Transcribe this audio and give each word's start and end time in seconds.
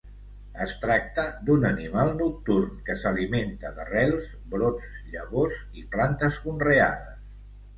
Es 0.63 0.71
tracta 0.83 1.25
d'un 1.49 1.67
animal 1.69 2.09
nocturn 2.21 2.79
que 2.89 2.95
s'alimenta 3.03 3.73
d'arrels, 3.77 4.33
brots, 4.55 4.89
llavors 5.13 5.61
i 5.83 5.87
plantes 5.95 6.41
conreades. 6.49 7.25